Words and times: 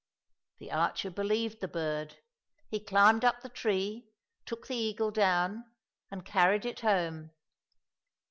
"The 0.61 0.71
archer 0.71 1.11
believed 1.11 1.61
the 1.61 1.67
bird. 1.67 2.17
He 2.67 2.79
climbed 2.79 3.23
up 3.23 3.41
the 3.41 3.49
tree, 3.49 4.09
took 4.47 4.65
the 4.65 4.73
eagle 4.75 5.11
down, 5.11 5.69
and 6.09 6.25
carried 6.25 6.65
it 6.65 6.79
home. 6.79 7.29